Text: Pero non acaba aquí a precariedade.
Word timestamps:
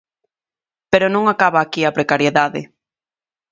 Pero 0.91 1.07
non 1.13 1.23
acaba 1.33 1.59
aquí 1.61 1.81
a 1.85 1.95
precariedade. 1.97 2.61